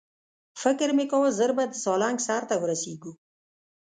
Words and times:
فکر 0.61 0.89
مې 0.97 1.05
کاوه 1.11 1.29
ژر 1.37 1.51
به 1.57 1.63
د 1.67 1.73
سالنګ 1.83 2.17
سر 2.27 2.41
ته 2.49 2.55
ورسېږو. 2.57 3.11